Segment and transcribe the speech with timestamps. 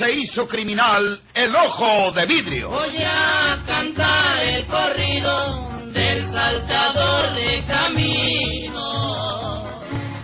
[0.00, 2.70] se hizo criminal el ojo de vidrio.
[2.70, 8.72] Voy a cantar el corrido del saltador de camino.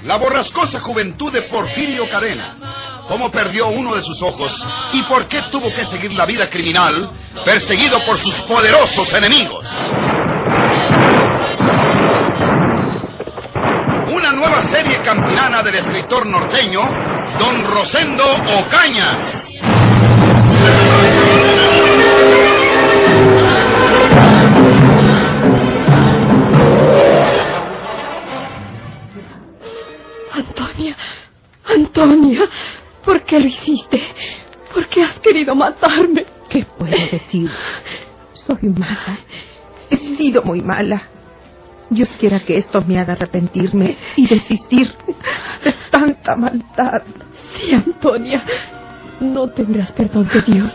[0.04, 3.04] La borrascosa juventud de Porfirio Cadena.
[3.06, 4.50] Cómo perdió uno de sus ojos
[4.94, 7.10] y por qué tuvo que seguir la vida criminal
[7.44, 9.62] perseguido por sus poderosos enemigos.
[14.10, 16.80] Una nueva serie campinana del escritor norteño,
[17.38, 18.24] Don Rosendo
[18.58, 19.42] Ocaña.
[35.56, 36.26] Matarme?
[36.48, 37.50] ¿Qué puedo decir?
[38.46, 39.18] Soy mala.
[39.90, 41.02] He sido muy mala.
[41.90, 44.92] Dios quiera que esto me haga arrepentirme y desistir
[45.64, 47.02] de tanta maldad.
[47.58, 48.44] Sí, Antonia.
[49.20, 50.72] No tendrás perdón de Dios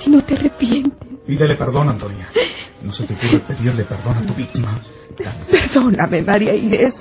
[0.00, 1.08] si no te arrepientes.
[1.26, 2.28] Pídele perdón, Antonia.
[2.82, 4.80] No se te ocurre pedirle perdón a tu víctima.
[5.50, 6.94] Perdóname, María Inés.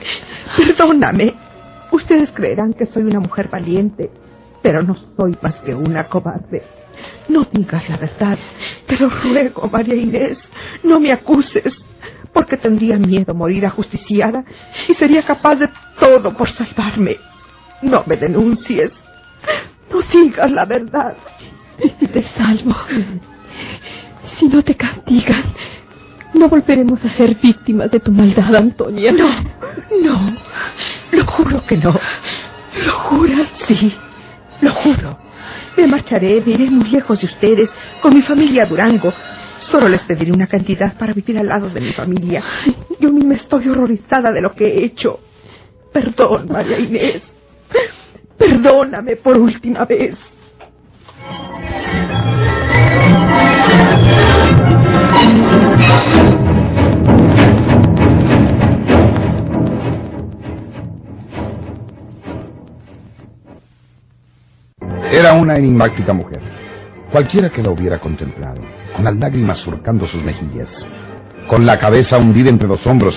[0.57, 1.33] Perdóname.
[1.91, 4.11] Ustedes creerán que soy una mujer valiente,
[4.61, 6.63] pero no soy más que una cobarde.
[7.27, 8.37] No digas la verdad,
[8.87, 10.37] pero ruego, María Inés,
[10.83, 11.83] no me acuses,
[12.33, 14.43] porque tendría miedo morir ajusticiada
[14.87, 17.17] y sería capaz de todo por salvarme.
[17.81, 18.91] No me denuncies.
[19.91, 21.15] No digas la verdad.
[21.99, 22.75] Te salvo.
[24.37, 25.43] Si no te castigan,
[26.33, 29.11] no volveremos a ser víctimas de tu maldad, Antonia.
[29.11, 29.27] No,
[30.01, 30.37] no.
[31.11, 31.93] Lo juro que no.
[32.85, 33.47] ¿Lo juras?
[33.67, 33.93] Sí,
[34.61, 35.17] lo juro.
[35.77, 37.69] Me marcharé, me muy lejos de ustedes,
[38.01, 39.13] con mi familia a Durango.
[39.71, 42.43] Solo les pediré una cantidad para vivir al lado de mi familia.
[42.99, 45.19] Yo misma estoy horrorizada de lo que he hecho.
[45.93, 47.21] Perdón, María Inés.
[48.37, 50.17] Perdóname por última vez.
[65.21, 66.41] Era una enigmática mujer.
[67.11, 68.59] Cualquiera que la hubiera contemplado,
[68.95, 70.67] con las lágrimas surcando sus mejillas,
[71.45, 73.15] con la cabeza hundida entre los hombros,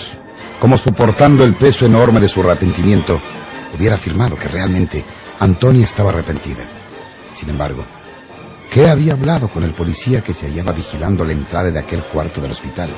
[0.60, 3.18] como soportando el peso enorme de su arrepentimiento,
[3.74, 5.02] hubiera afirmado que realmente
[5.40, 6.64] Antonia estaba arrepentida.
[7.36, 7.86] Sin embargo,
[8.70, 12.38] ¿qué había hablado con el policía que se hallaba vigilando la entrada de aquel cuarto
[12.42, 12.90] del hospital?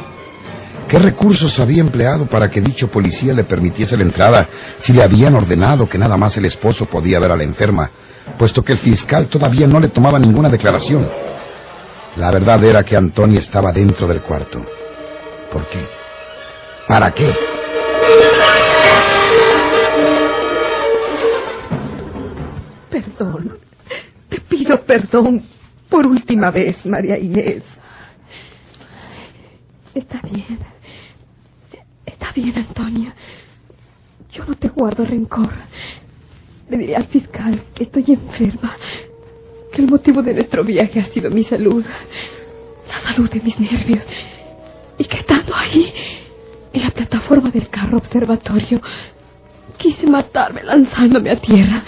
[0.88, 4.48] ¿Qué recursos había empleado para que dicho policía le permitiese la entrada
[4.80, 7.90] si le habían ordenado que nada más el esposo podía ver a la enferma,
[8.38, 11.10] puesto que el fiscal todavía no le tomaba ninguna declaración?
[12.14, 14.64] La verdad era que Antonia estaba dentro del cuarto.
[15.50, 15.88] ¿Por qué?
[16.86, 17.34] ¿Para qué?
[22.90, 23.58] Perdón.
[24.28, 25.42] Te pido perdón
[25.88, 27.62] por última vez, María Inés.
[29.94, 30.75] Está bien.
[32.26, 33.14] Está bien, Antonia.
[34.32, 35.52] Yo no te guardo rencor.
[36.68, 38.76] Le diré al fiscal que estoy enferma,
[39.72, 41.84] que el motivo de nuestro viaje ha sido mi salud,
[42.88, 44.02] la salud de mis nervios,
[44.98, 45.92] y que estando ahí,
[46.72, 48.80] en la plataforma del carro observatorio,
[49.76, 51.84] quise matarme lanzándome a tierra.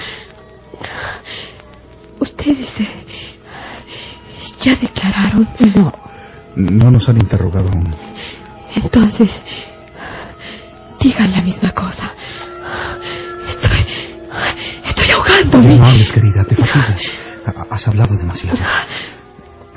[2.21, 2.89] Ustedes eh,
[4.61, 5.49] ya declararon.
[5.75, 5.93] No,
[6.55, 7.93] no nos han interrogado aún.
[8.77, 9.31] Entonces,
[11.01, 12.13] digan la misma cosa.
[13.49, 13.87] Estoy.
[14.87, 15.77] Estoy ahogándome.
[15.77, 17.13] No hables, querida, te fatigas.
[17.47, 18.59] Ha- Has hablado demasiado.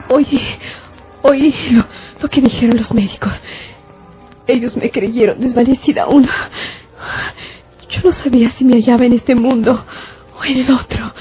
[0.09, 0.41] Oí.
[1.23, 1.85] Oí lo,
[2.21, 3.31] lo que dijeron los médicos.
[4.47, 6.27] Ellos me creyeron desvanecida aún.
[7.89, 9.85] Yo no sabía si me hallaba en este mundo
[10.39, 11.13] o en el otro.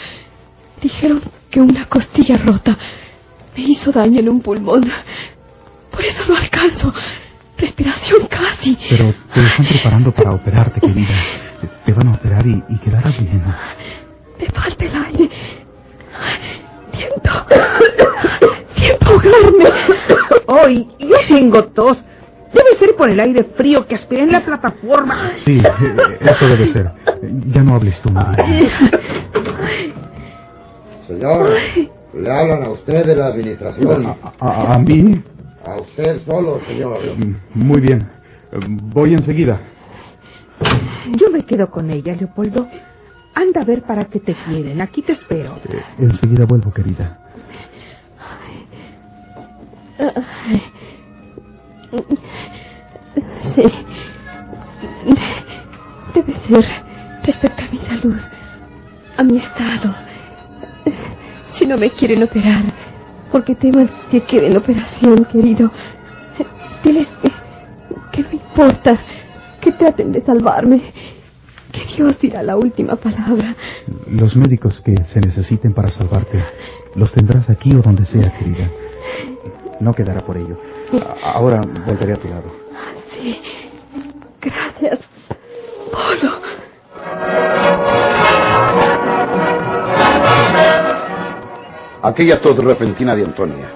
[0.81, 2.79] Dijeron que una costilla rota
[3.57, 4.91] me hizo daño en un pulmón.
[5.91, 6.95] Por eso no alcanzo.
[7.61, 8.79] Respiración casi.
[8.89, 11.09] Pero te están preparando para operarte, querida.
[11.61, 13.43] Te- Te van a operar y, y quedarás bien.
[14.39, 15.31] Me falta el aire.
[16.93, 17.31] Siento.
[18.77, 19.65] Siento ahogarme.
[20.47, 21.99] Hoy yo tengo tos.
[22.53, 25.31] Debe ser por el aire frío que aspiré en la plataforma.
[25.45, 25.63] Sí,
[26.21, 26.91] eso debe ser.
[27.47, 28.45] Ya no hables tú, María.
[31.07, 31.51] Señor,
[32.15, 34.07] le hablan a usted de la administración.
[34.07, 35.23] ¿A, a- a mí?
[35.65, 37.01] A usted solo, señor.
[37.55, 38.09] Muy bien.
[38.93, 39.61] Voy enseguida.
[41.17, 42.67] Yo me quedo con ella, Leopoldo.
[43.35, 44.81] Anda a ver para qué te quieren.
[44.81, 45.57] Aquí te espero.
[45.69, 47.19] Eh, enseguida vuelvo, querida.
[53.55, 53.63] Sí.
[56.15, 56.65] Debe ser
[57.25, 58.21] respecto a mi salud,
[59.17, 59.95] a mi estado.
[61.55, 62.65] Si no me quieren operar,
[63.31, 65.71] porque teman que quede en operación, querido.
[66.83, 67.31] Diles que,
[68.13, 68.99] que no importa,
[69.61, 70.93] que traten de salvarme.
[71.73, 73.55] Que Dios dirá la última palabra.
[74.09, 76.43] Los médicos que se necesiten para salvarte
[76.97, 78.69] los tendrás aquí o donde sea, querida.
[79.79, 80.59] No quedará por ello.
[81.23, 82.51] Ahora volveré a tu lado.
[83.23, 83.41] Sí.
[84.41, 84.99] Gracias,
[85.93, 86.40] Polo.
[92.03, 93.73] Aquella tos repentina de Antonia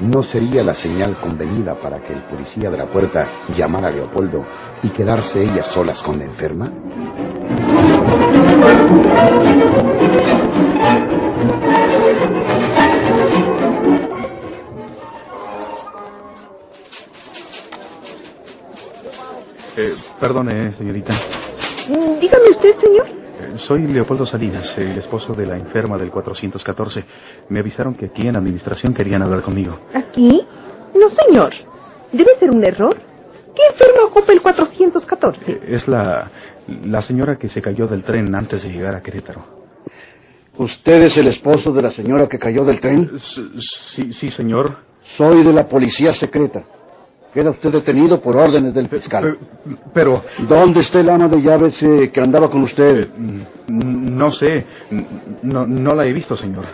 [0.00, 4.44] no sería la señal convenida para que el policía de la puerta llamara a Leopoldo
[4.82, 6.72] y quedarse ellas solas con la enferma.
[19.76, 21.12] Eh, perdone, señorita.
[21.88, 23.19] Mm, Dígame usted, señor.
[23.56, 27.04] Soy Leopoldo Salinas, el esposo de la enferma del 414.
[27.48, 29.78] Me avisaron que aquí en administración querían hablar conmigo.
[29.94, 30.42] ¿Aquí?
[30.94, 31.52] No, señor.
[32.12, 32.96] Debe ser un error.
[33.54, 35.40] ¿Qué enfermo ocupa el 414?
[35.50, 36.30] Eh, Es la,
[36.84, 39.44] la señora que se cayó del tren antes de llegar a Querétaro.
[40.56, 43.10] ¿Usted es el esposo de la señora que cayó del tren?
[43.94, 44.76] Sí, sí, señor.
[45.16, 46.62] Soy de la policía secreta.
[47.32, 49.36] Queda usted detenido por órdenes del fiscal.
[49.38, 53.08] Pe- Pero, ¿Dónde está el ama de llaves eh, que andaba con usted?
[53.16, 54.66] mm, no sé.
[55.42, 56.64] No, no la he visto, señor.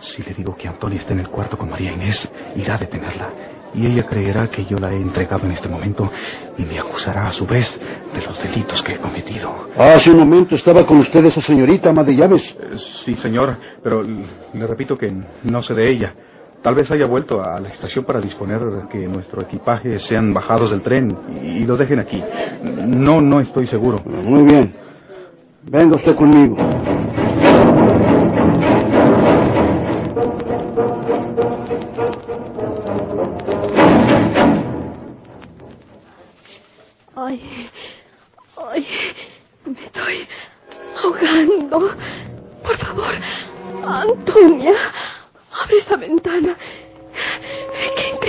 [0.00, 3.30] Si le digo que Antonia está en el cuarto con María Inés, irá a detenerla.
[3.74, 6.10] Y ella creerá que yo la he entregado en este momento
[6.56, 7.78] y me acusará a su vez
[8.14, 9.68] de los delitos que he cometido.
[9.76, 12.42] Hace un momento estaba con usted esa señorita ama de llaves.
[12.60, 15.12] Eh, Sí, señor, pero le repito que
[15.44, 16.14] no sé de ella.
[16.62, 18.60] Tal vez haya vuelto a la estación para disponer
[18.90, 22.22] que nuestro equipaje sean bajados del tren y, y lo dejen aquí.
[22.62, 24.02] No, no estoy seguro.
[24.04, 24.74] Muy bien.
[25.70, 26.56] Venga usted conmigo.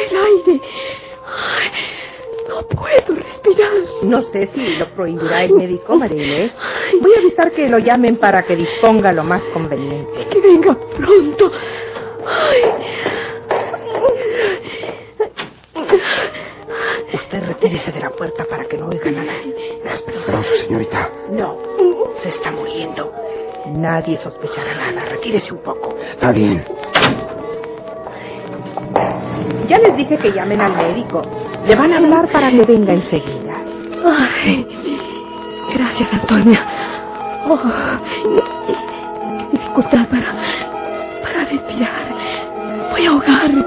[0.09, 0.61] El aire.
[1.25, 1.71] Ay,
[2.47, 3.71] no puedo respirar.
[4.03, 6.51] No sé si lo prohibirá el médico, María Inés.
[7.01, 10.27] Voy a avisar que lo llamen para que disponga lo más conveniente.
[10.29, 11.51] Que venga pronto.
[12.25, 12.61] Ay.
[17.13, 19.81] Usted retírese de la puerta para que no oigan a nadie.
[19.85, 21.09] Es peligroso, señorita.
[21.31, 21.57] No,
[22.21, 23.11] se está muriendo.
[23.67, 25.05] Nadie sospechará nada.
[25.09, 25.95] Retírese un poco.
[25.99, 26.65] Está bien.
[29.67, 31.21] Ya les dije que llamen al médico.
[31.65, 33.55] Le van a hablar para que venga enseguida.
[34.05, 34.67] Ay,
[35.73, 36.65] gracias, Antonia.
[37.47, 37.59] Oh,
[39.51, 40.35] dificultad para,
[41.23, 42.15] para respirar.
[42.91, 43.65] Voy a ahogarme.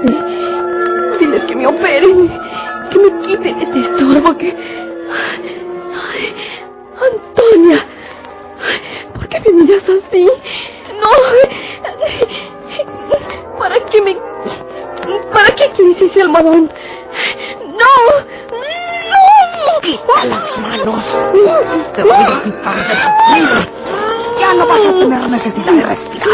[1.19, 2.29] Diles que me operen,
[2.91, 4.55] que me quiten este estorbo que...
[7.01, 7.85] Antonia,
[9.13, 10.29] ¿por qué me miras así?
[11.01, 11.09] No,
[13.59, 14.17] ¿para qué me...
[15.31, 16.71] ¿Para qué quieres ese almohadón?
[17.67, 17.93] ¡No!
[18.51, 19.81] ¡No!
[19.81, 21.03] Quita las manos.
[21.93, 23.67] Te voy a quitar de la vida.
[24.39, 26.27] Ya no vas a tener necesidad de respirar.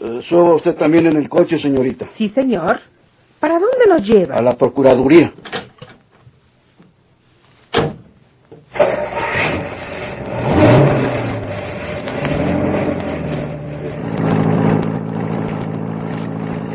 [0.00, 2.08] Eh, suba usted también en el coche, señorita.
[2.16, 2.80] Sí, señor.
[3.42, 4.36] ¿Para dónde nos lleva?
[4.36, 5.32] A la Procuraduría.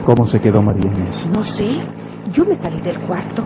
[0.04, 1.26] ¿Cómo se quedó María Inés?
[1.28, 1.70] No sé.
[2.34, 3.46] Yo me salí del cuarto.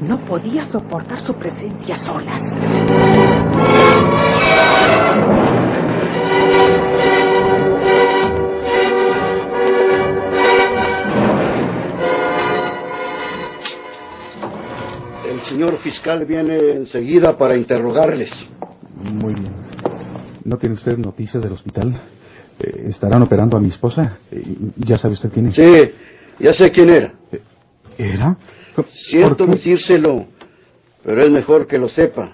[0.00, 2.40] No podía soportar su presencia sola.
[15.28, 18.30] El señor fiscal viene enseguida para interrogarles.
[18.94, 19.52] Muy bien.
[20.44, 22.00] ¿No tiene usted noticias del hospital?
[22.58, 24.18] Eh, ¿Estarán operando a mi esposa?
[24.30, 24.42] Eh,
[24.76, 25.56] ¿Ya sabe usted quién es?
[25.56, 25.92] Sí,
[26.40, 27.14] ya sé quién era.
[27.96, 28.36] ¿Era?
[28.74, 30.26] ¿Por Siento decírselo,
[31.04, 32.32] pero es mejor que lo sepa.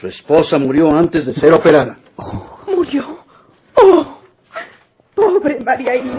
[0.00, 1.98] Su esposa murió antes de ser operada.
[2.66, 3.18] Murió.
[3.74, 4.18] Oh,
[5.14, 6.16] pobre María Inés.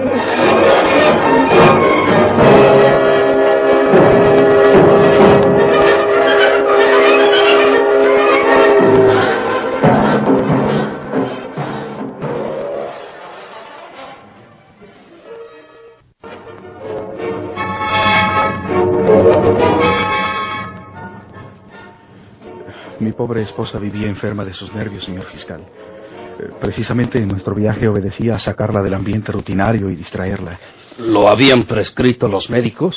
[23.13, 25.61] Pobre esposa vivía enferma de sus nervios, señor fiscal.
[26.39, 30.59] Eh, Precisamente nuestro viaje obedecía a sacarla del ambiente rutinario y distraerla.
[30.99, 32.95] ¿Lo habían prescrito los médicos?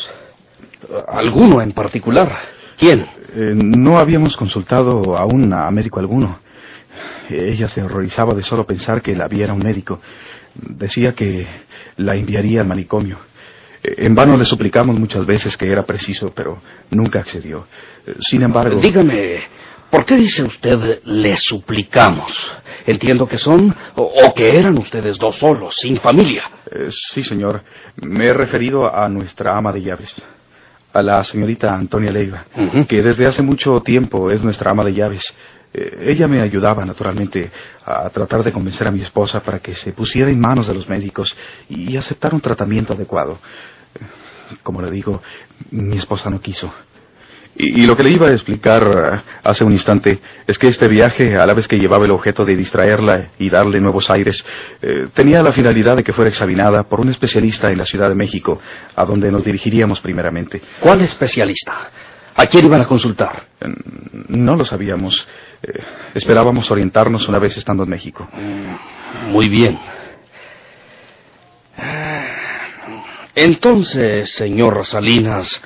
[1.09, 2.35] ¿Alguno en particular?
[2.79, 3.07] ¿Quién?
[3.35, 6.39] Eh, no habíamos consultado aún a médico alguno.
[7.29, 10.01] Ella se horrorizaba de solo pensar que la viera un médico.
[10.55, 11.47] Decía que
[11.99, 13.19] la enviaría al manicomio.
[13.83, 16.59] Eh, En vano le suplicamos muchas veces que era preciso, pero
[16.91, 17.67] nunca accedió.
[18.21, 18.81] Sin embargo...
[18.81, 19.41] Dígame,
[19.91, 22.33] ¿por qué dice usted le suplicamos?
[22.87, 26.45] Entiendo que son o, o que eran ustedes dos solos, sin familia.
[26.71, 27.63] Eh, sí, señor.
[27.97, 30.15] Me he referido a nuestra ama de llaves,
[30.93, 32.47] a la señorita Antonia Leiva,
[32.89, 35.35] que desde hace mucho tiempo es nuestra ama de llaves.
[35.73, 37.51] Eh, ella me ayudaba, naturalmente,
[37.85, 40.89] a tratar de convencer a mi esposa para que se pusiera en manos de los
[40.89, 41.37] médicos
[41.69, 43.39] y aceptara un tratamiento adecuado.
[43.95, 45.23] Eh, Como le digo,
[45.71, 46.73] mi esposa no quiso.
[47.63, 50.89] Y, y lo que le iba a explicar eh, hace un instante es que este
[50.89, 54.43] viaje, a la vez que llevaba el objeto de distraerla y darle nuevos aires,
[54.81, 58.15] eh, tenía la finalidad de que fuera examinada por un especialista en la Ciudad de
[58.15, 58.59] México,
[58.97, 60.63] a donde nos dirigiríamos primeramente.
[60.81, 61.91] ¿Cuál especialista?
[62.35, 63.45] ¿A quién iban a consultar?
[63.61, 63.67] Eh,
[64.29, 65.27] No lo sabíamos.
[65.63, 65.83] Eh,
[66.15, 68.27] esperábamos orientarnos una vez estando en México.
[69.29, 69.79] Muy bien.
[73.35, 75.63] Entonces, señor Salinas,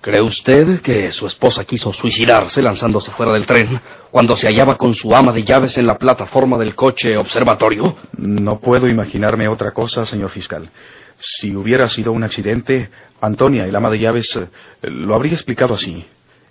[0.00, 4.94] ¿cree usted que su esposa quiso suicidarse lanzándose fuera del tren cuando se hallaba con
[4.94, 7.96] su ama de llaves en la plataforma del coche observatorio?
[8.16, 10.70] No puedo imaginarme otra cosa, señor fiscal.
[11.18, 14.48] Si hubiera sido un accidente, Antonia, el ama de llaves, eh,
[14.82, 16.04] lo habría explicado así.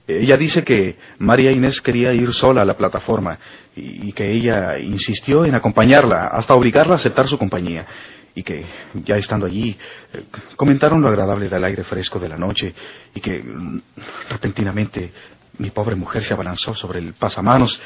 [0.07, 3.39] Ella dice que María Inés quería ir sola a la plataforma
[3.75, 7.87] y, y que ella insistió en acompañarla hasta obligarla a aceptar su compañía
[8.35, 8.65] y que,
[9.05, 9.77] ya estando allí,
[10.13, 10.25] eh,
[10.55, 12.75] comentaron lo agradable del aire fresco de la noche
[13.13, 13.81] y que, mm,
[14.29, 15.11] repentinamente,
[15.57, 17.79] mi pobre mujer se abalanzó sobre el pasamanos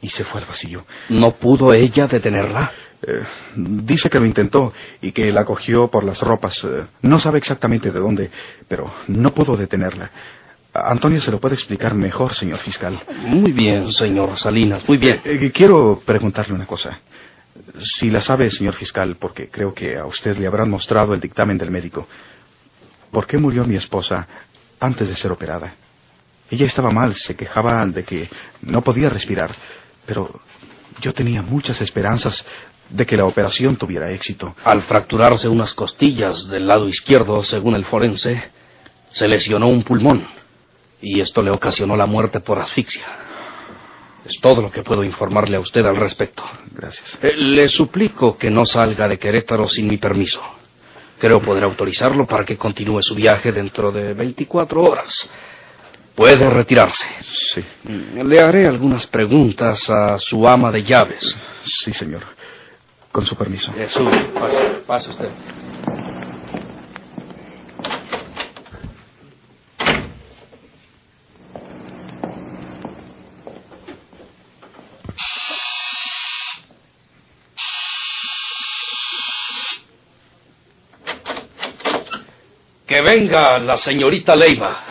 [0.00, 0.86] y se fue al vacío.
[1.10, 2.72] ¿No pudo ella detenerla?
[3.06, 3.22] Eh,
[3.56, 4.72] dice que lo intentó
[5.02, 6.64] y que la cogió por las ropas.
[6.64, 8.30] Eh, no sabe exactamente de dónde,
[8.66, 10.10] pero no pudo detenerla.
[10.72, 12.98] Antonio se lo puede explicar mejor, señor fiscal.
[13.26, 15.20] Muy bien, señor Salinas, muy bien.
[15.24, 17.00] Eh, quiero preguntarle una cosa.
[17.78, 21.58] Si la sabe, señor fiscal, porque creo que a usted le habrán mostrado el dictamen
[21.58, 22.06] del médico.
[23.10, 24.26] ¿Por qué murió mi esposa
[24.80, 25.74] antes de ser operada?
[26.50, 28.28] Ella estaba mal, se quejaba de que
[28.62, 29.54] no podía respirar,
[30.04, 30.40] pero
[31.00, 32.44] yo tenía muchas esperanzas
[32.90, 34.54] de que la operación tuviera éxito.
[34.64, 38.50] Al fracturarse unas costillas del lado izquierdo, según el forense,
[39.10, 40.26] se lesionó un pulmón
[41.00, 43.04] y esto le ocasionó la muerte por asfixia.
[44.24, 46.42] Es todo lo que puedo informarle a usted al respecto.
[46.72, 47.18] Gracias.
[47.22, 50.40] Eh, le suplico que no salga de Querétaro sin mi permiso.
[51.18, 55.28] Creo poder autorizarlo para que continúe su viaje dentro de 24 horas.
[56.14, 57.04] Puede retirarse.
[57.22, 61.36] Sí, Mm, Le haré algunas preguntas a su ama de llaves.
[61.64, 62.22] sí, señor.
[63.12, 63.72] Con su permiso.
[63.76, 65.28] Eh, sube, pase, pase usted.
[82.86, 84.84] Que venga la señorita Leiva.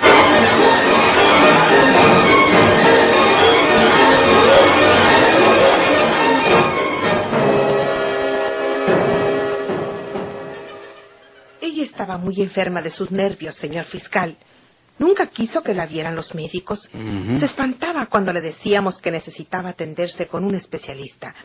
[11.61, 14.37] Ella estaba muy enferma de sus nervios, señor fiscal.
[14.97, 16.89] Nunca quiso que la vieran los médicos.
[17.39, 21.35] Se espantaba cuando le decíamos que necesitaba atenderse con un especialista.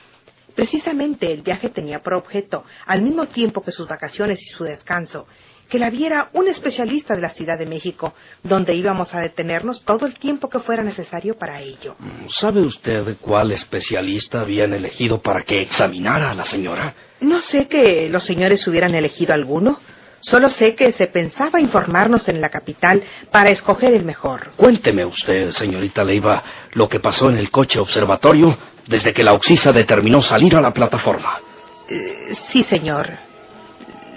[0.55, 5.27] Precisamente el viaje tenía por objeto, al mismo tiempo que sus vacaciones y su descanso,
[5.69, 10.07] que la viera un especialista de la Ciudad de México, donde íbamos a detenernos todo
[10.07, 11.97] el tiempo que fuera necesario para ello.
[12.29, 16.95] ¿Sabe usted cuál especialista habían elegido para que examinara a la señora?
[17.21, 19.79] No sé que los señores hubieran elegido alguno.
[20.21, 24.51] Solo sé que se pensaba informarnos en la capital para escoger el mejor.
[24.57, 29.73] Cuénteme usted, señorita Leiva, lo que pasó en el coche observatorio desde que la Oxisa
[29.73, 31.41] determinó salir a la plataforma.
[31.89, 33.28] Eh, sí, señor.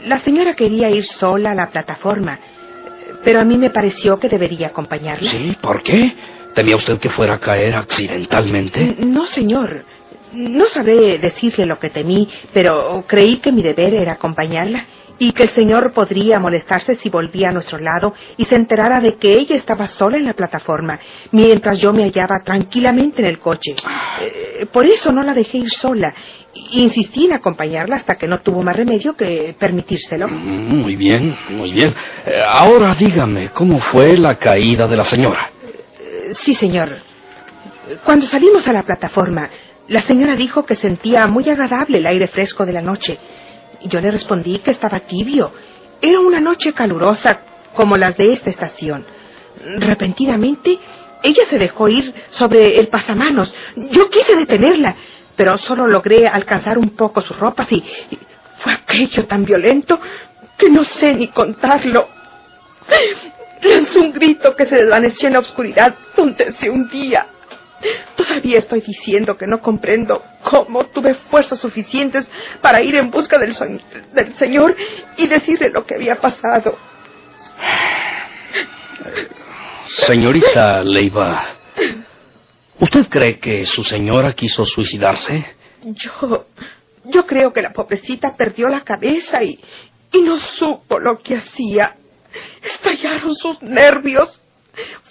[0.05, 2.39] La señora quería ir sola a la plataforma,
[3.23, 5.31] pero a mí me pareció que debería acompañarla.
[5.31, 5.57] ¿Sí?
[5.61, 6.13] ¿Por qué?
[6.55, 8.95] ¿Temía usted que fuera a caer accidentalmente?
[8.99, 9.85] No, señor.
[10.33, 14.85] No sabré decirle lo que temí, pero creí que mi deber era acompañarla
[15.21, 19.17] y que el señor podría molestarse si volvía a nuestro lado y se enterara de
[19.17, 20.99] que ella estaba sola en la plataforma,
[21.31, 23.75] mientras yo me hallaba tranquilamente en el coche.
[24.19, 26.11] Eh, por eso no la dejé ir sola.
[26.71, 30.27] Insistí en acompañarla hasta que no tuvo más remedio que permitírselo.
[30.27, 31.93] Muy bien, muy bien.
[32.25, 35.51] Eh, ahora dígame, ¿cómo fue la caída de la señora?
[36.03, 36.97] Eh, Sí, señor.
[38.03, 39.51] Cuando salimos a la plataforma,
[39.87, 43.19] la señora dijo que sentía muy agradable el aire fresco de la noche.
[43.83, 45.51] Y yo le respondí que estaba tibio.
[46.01, 47.41] Era una noche calurosa
[47.75, 49.05] como las de esta estación.
[49.77, 50.79] Repentinamente,
[51.23, 53.53] ella se dejó ir sobre el pasamanos.
[53.75, 54.95] Yo quise detenerla,
[55.35, 58.19] pero solo logré alcanzar un poco sus ropas y, y
[58.59, 59.99] fue aquello tan violento
[60.57, 62.07] que no sé ni contarlo.
[63.63, 67.27] Lanzó un grito que se desvaneció en la oscuridad donde se hundía.
[68.15, 72.27] Todavía estoy diciendo que no comprendo cómo tuve fuerzas suficientes
[72.61, 73.65] para ir en busca del, so-
[74.13, 74.75] del Señor
[75.17, 76.77] y decirle lo que había pasado.
[79.87, 81.43] Señorita Leiva,
[82.79, 85.45] ¿usted cree que su señora quiso suicidarse?
[85.83, 86.45] Yo,
[87.05, 89.59] yo creo que la pobrecita perdió la cabeza y,
[90.13, 91.95] y no supo lo que hacía.
[92.63, 94.40] Estallaron sus nervios.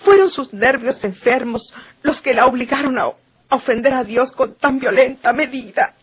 [0.05, 4.79] Fueron sus nervios enfermos los que la obligaron a, a ofender a Dios con tan
[4.79, 5.95] violenta medida.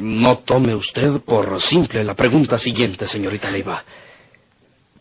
[0.00, 3.84] No tome usted por simple la pregunta siguiente, señorita Leiva.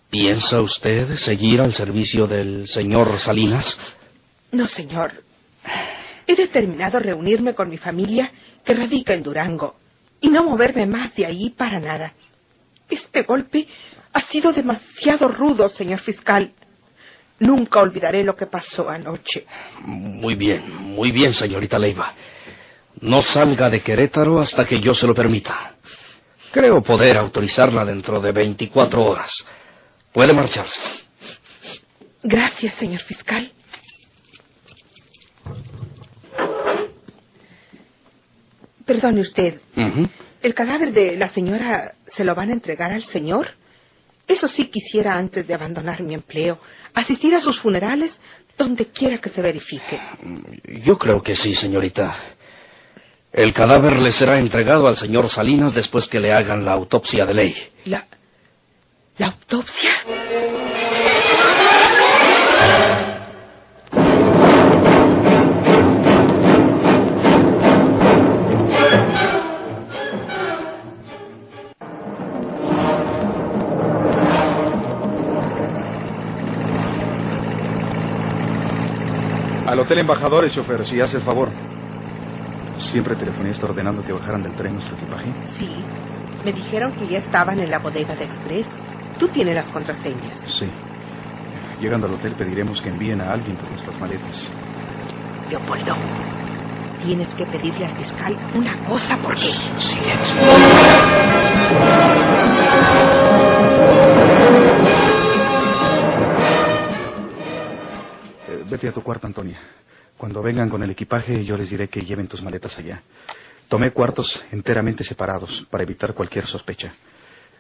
[0.10, 3.80] ¿Piensa usted seguir al servicio del señor Salinas?
[4.52, 5.24] No, señor.
[6.28, 8.32] He determinado reunirme con mi familia
[8.66, 9.76] que radica en Durango
[10.20, 12.14] y no moverme más de ahí para nada.
[12.90, 13.68] Este golpe
[14.14, 16.54] ha sido demasiado rudo, señor fiscal.
[17.40, 19.46] Nunca olvidaré lo que pasó anoche.
[19.80, 22.14] Muy bien, muy bien, señorita Leiva.
[23.00, 25.76] No salga de Querétaro hasta que yo se lo permita.
[26.52, 29.46] Creo poder autorizarla dentro de 24 horas.
[30.12, 31.04] Puede marcharse.
[32.22, 33.52] Gracias, señor fiscal.
[38.86, 39.62] Perdone usted.
[40.42, 43.48] ¿el cadáver de la señora se lo van a entregar al señor?
[44.32, 46.58] Eso sí quisiera antes de abandonar mi empleo,
[46.94, 48.18] asistir a sus funerales
[48.58, 50.00] donde quiera que se verifique.
[50.86, 52.16] Yo creo que sí, señorita.
[53.34, 57.34] El cadáver le será entregado al señor Salinas después que le hagan la autopsia de
[57.34, 57.56] ley.
[57.84, 58.08] La.
[59.18, 59.92] la autopsia.
[79.82, 81.50] Hotel Embajadores, chofer, si hace el favor.
[82.92, 85.34] Siempre telefonista ordenando que bajaran del tren nuestro equipaje.
[85.58, 85.70] Sí.
[86.46, 88.68] Me dijeron que ya estaban en la bodega de Express.
[89.18, 90.34] Tú tienes las contraseñas.
[90.60, 90.70] Sí.
[91.80, 94.52] Llegando al hotel pediremos que envíen a alguien por nuestras maletas.
[95.50, 95.96] Leopoldo,
[97.04, 99.50] tienes que pedirle al fiscal una cosa porque...
[103.14, 103.21] Eh,
[108.72, 109.60] vete a tu cuarto, Antonia.
[110.18, 113.04] Cuando vengan con el equipaje, yo les diré que lleven tus maletas allá.
[113.68, 116.94] Tomé cuartos enteramente separados para evitar cualquier sospecha.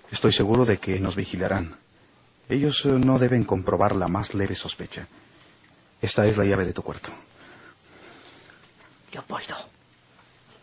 [0.09, 1.75] Estoy seguro de que nos vigilarán.
[2.49, 5.07] Ellos eh, no deben comprobar la más leve sospecha.
[6.01, 7.11] Esta es la llave de tu cuarto.
[9.11, 9.55] Leopoldo,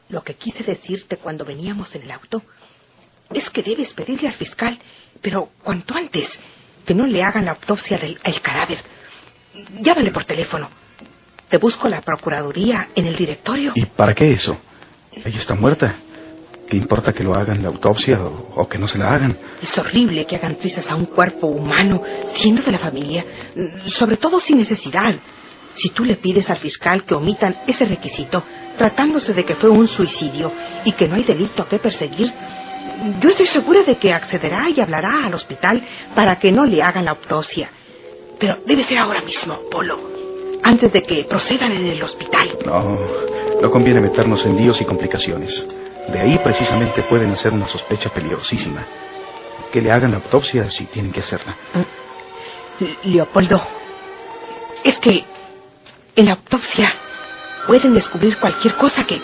[0.08, 2.42] lo que quise decirte cuando veníamos en el auto
[3.30, 4.78] es que debes pedirle al fiscal,
[5.20, 6.26] pero cuanto antes,
[6.86, 8.78] que no le hagan la autopsia del el cadáver.
[9.80, 10.68] Llámale por teléfono.
[11.48, 13.72] Te busco la procuraduría en el directorio.
[13.74, 14.58] ¿Y para qué eso?
[15.12, 15.94] Ella está muerta.
[16.68, 19.38] ¿Qué importa que lo hagan la autopsia o, o que no se la hagan?
[19.62, 22.02] Es horrible que hagan trizas a un cuerpo humano,
[22.34, 23.24] siendo de la familia,
[23.86, 25.14] sobre todo sin necesidad.
[25.72, 28.44] Si tú le pides al fiscal que omitan ese requisito,
[28.76, 30.52] tratándose de que fue un suicidio
[30.84, 32.30] y que no hay delito que perseguir,
[33.20, 35.82] yo estoy segura de que accederá y hablará al hospital
[36.14, 37.70] para que no le hagan la autopsia.
[38.38, 39.98] Pero debe ser ahora mismo, Polo,
[40.62, 42.56] antes de que procedan en el hospital.
[42.64, 42.98] No,
[43.60, 45.64] no conviene meternos en líos y complicaciones.
[46.08, 48.86] De ahí precisamente pueden hacer una sospecha peligrosísima.
[49.72, 51.56] Que le hagan la autopsia si tienen que hacerla.
[52.80, 53.60] L- Leopoldo,
[54.84, 55.24] es que
[56.16, 56.94] en la autopsia
[57.66, 59.20] pueden descubrir cualquier cosa que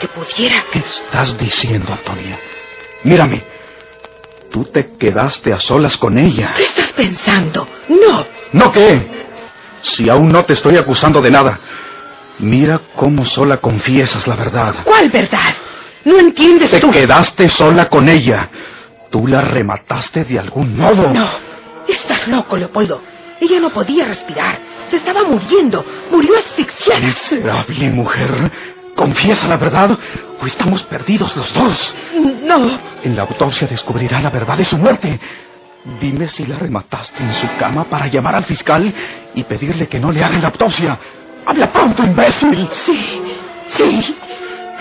[0.00, 0.64] que pudiera.
[0.70, 2.38] ¿Qué estás diciendo, Antonia?
[3.02, 3.42] Mírame.
[4.50, 6.52] Tú te quedaste a solas con ella.
[6.56, 7.68] ¿Qué estás pensando?
[7.88, 8.26] No.
[8.52, 9.06] ¿No qué?
[9.82, 11.60] Si aún no te estoy acusando de nada.
[12.38, 14.74] Mira cómo sola confiesas la verdad.
[14.84, 15.54] ¿Cuál verdad?
[16.04, 16.90] No entiendes Te tú.
[16.90, 18.48] quedaste sola con ella.
[19.10, 21.12] Tú la remataste de algún modo.
[21.12, 21.26] No.
[21.86, 23.02] Estás loco, Leopoldo.
[23.40, 24.58] Ella no podía respirar.
[24.90, 25.84] Se estaba muriendo.
[26.10, 27.00] Murió asfixiada.
[27.00, 28.50] Miserable mujer.
[28.98, 29.96] Confiesa la verdad
[30.42, 31.94] o estamos perdidos los dos.
[32.42, 32.68] No.
[33.04, 35.20] En la autopsia descubrirá la verdad de su muerte.
[36.00, 38.92] Dime si la remataste en su cama para llamar al fiscal
[39.36, 40.98] y pedirle que no le hagan la autopsia.
[41.46, 42.68] ¡Habla pronto, imbécil!
[42.72, 43.22] Sí,
[43.76, 44.16] sí.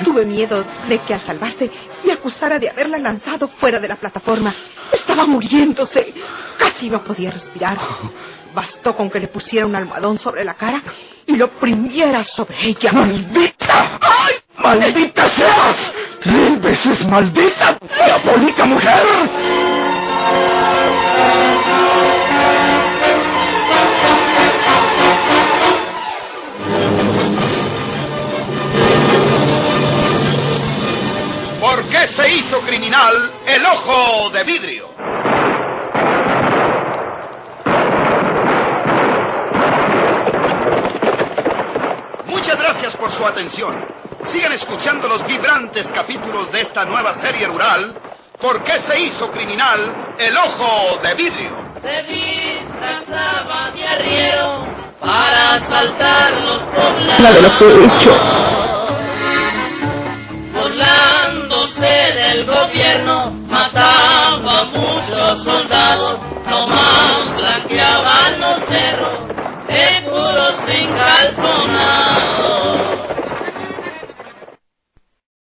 [0.03, 1.69] Tuve miedo de que al salvarse
[2.03, 4.51] me acusara de haberla lanzado fuera de la plataforma.
[4.91, 6.12] Estaba muriéndose.
[6.58, 7.77] Casi no podía respirar.
[8.58, 10.82] Bastó con que le pusiera un almohadón sobre la cara
[11.28, 12.91] y lo oprimiera sobre ella.
[12.91, 14.00] ¡Maldita!
[14.02, 14.34] ¡Ay!
[14.58, 15.93] ¡Maldita seas!
[16.26, 17.78] ¡Mil veces maldita!
[18.04, 19.04] ¡Diabólica mujer!
[31.62, 34.98] ¿Por qué se hizo criminal el ojo de vidrio?
[42.48, 43.86] Muchas gracias por su atención.
[44.32, 47.95] Sigan escuchando los vibrantes capítulos de esta nueva serie rural.
[48.39, 51.49] ¿Por qué se hizo criminal el ojo de vidrio?
[51.82, 54.67] Se disfrazaba de arriero
[54.99, 57.19] para asaltar los poblados.
[57.19, 58.17] Nada de lo que he hecho.
[60.53, 63.34] Burlándose del gobierno,